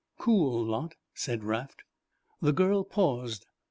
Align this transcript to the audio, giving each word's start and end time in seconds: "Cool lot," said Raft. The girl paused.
"Cool 0.17 0.65
lot," 0.65 0.95
said 1.13 1.43
Raft. 1.43 1.83
The 2.41 2.53
girl 2.53 2.83
paused. 2.83 3.45